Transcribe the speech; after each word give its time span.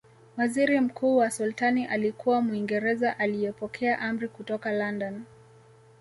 Waziri 0.37 0.79
mkuu 0.79 1.17
wa 1.17 1.31
Sultani 1.31 1.85
alikuwa 1.85 2.41
Mwingereza 2.41 3.19
aliyepokea 3.19 3.99
amri 3.99 4.27
kutoka 4.27 4.71
London 4.71 5.23